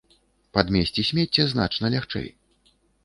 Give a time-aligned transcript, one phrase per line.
[0.57, 2.27] Падмесці смецце значна лягчэй.